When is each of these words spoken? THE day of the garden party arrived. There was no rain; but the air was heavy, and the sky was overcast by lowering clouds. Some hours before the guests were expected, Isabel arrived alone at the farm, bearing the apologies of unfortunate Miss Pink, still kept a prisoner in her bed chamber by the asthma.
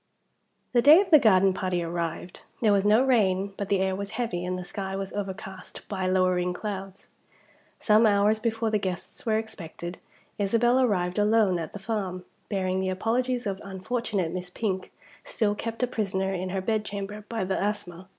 THE 0.73 0.81
day 0.81 0.99
of 0.99 1.11
the 1.11 1.19
garden 1.19 1.53
party 1.53 1.83
arrived. 1.83 2.41
There 2.59 2.73
was 2.73 2.87
no 2.87 3.03
rain; 3.05 3.53
but 3.55 3.69
the 3.69 3.77
air 3.77 3.95
was 3.95 4.09
heavy, 4.17 4.43
and 4.43 4.57
the 4.57 4.63
sky 4.63 4.95
was 4.95 5.13
overcast 5.13 5.87
by 5.87 6.07
lowering 6.07 6.53
clouds. 6.53 7.07
Some 7.79 8.07
hours 8.07 8.39
before 8.39 8.71
the 8.71 8.79
guests 8.79 9.27
were 9.27 9.37
expected, 9.37 9.99
Isabel 10.39 10.79
arrived 10.79 11.19
alone 11.19 11.59
at 11.59 11.73
the 11.73 11.77
farm, 11.77 12.25
bearing 12.49 12.79
the 12.79 12.89
apologies 12.89 13.45
of 13.45 13.61
unfortunate 13.63 14.31
Miss 14.33 14.49
Pink, 14.49 14.91
still 15.23 15.53
kept 15.53 15.83
a 15.83 15.87
prisoner 15.87 16.33
in 16.33 16.49
her 16.49 16.61
bed 16.61 16.83
chamber 16.83 17.23
by 17.29 17.43
the 17.43 17.61
asthma. 17.63 18.07